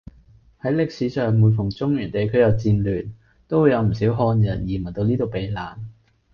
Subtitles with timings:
[0.61, 3.09] 喺歷史上每逢中原地區有戰亂，
[3.47, 5.91] 都會有唔少漢人移民到呢度避難